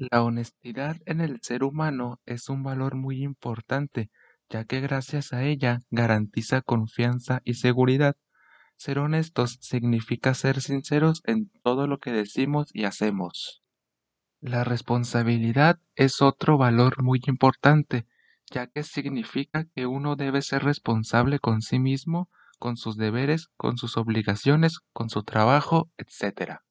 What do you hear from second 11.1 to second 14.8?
en todo lo que decimos y hacemos. La